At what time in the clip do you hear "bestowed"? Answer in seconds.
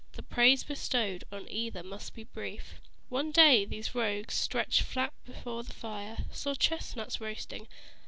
0.63-1.25